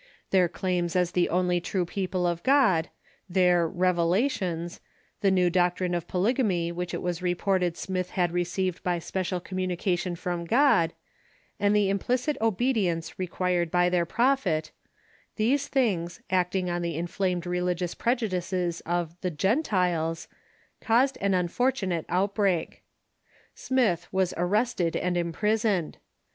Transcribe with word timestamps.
Their 0.31 0.49
claims 0.49 0.95
as 0.95 1.11
the 1.11 1.29
only 1.29 1.61
true 1.61 1.85
people 1.85 2.25
of 2.25 2.41
God, 2.41 2.89
their 3.29 3.67
"revelations," 3.67 4.81
the 5.19 5.29
new 5.29 5.51
doctrine 5.51 5.93
of 5.93 6.07
polygamy 6.07 6.71
which 6.71 6.91
it 6.95 7.03
was 7.03 7.21
reported 7.21 7.77
Smith 7.77 8.09
had 8.09 8.31
received 8.31 8.81
by 8.81 8.97
spe 8.97 9.17
cial 9.17 9.43
communication 9.43 10.15
from 10.15 10.45
God, 10.45 10.93
and 11.59 11.75
the 11.75 11.87
implicit 11.87 12.35
obedience 12.41 13.19
re 13.19 13.27
quired 13.27 13.69
by 13.69 13.89
their 13.89 14.07
prophet— 14.07 14.71
these 15.35 15.67
things, 15.67 16.19
acting 16.31 16.67
on 16.67 16.81
the 16.81 16.97
inflamed 16.97 17.45
religious 17.45 17.93
prejudices 17.93 18.81
of 18.87 19.15
the" 19.21 19.29
Gentiles," 19.45 20.27
caused 20.79 21.19
an 21.21 21.35
unfortunate 21.35 22.07
outbreak. 22.09 22.81
Smith 23.53 24.07
was 24.11 24.33
arrested 24.35 24.95
and 24.95 25.15
imprisoned. 25.15 25.99